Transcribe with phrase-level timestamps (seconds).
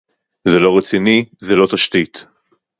[0.47, 2.25] זה לא רציני, זו לא תשתית